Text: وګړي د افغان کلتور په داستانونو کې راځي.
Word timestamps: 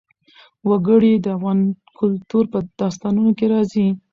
وګړي 0.69 1.13
د 1.19 1.25
افغان 1.37 1.59
کلتور 1.99 2.43
په 2.53 2.57
داستانونو 2.79 3.31
کې 3.37 3.45
راځي. 3.53 3.87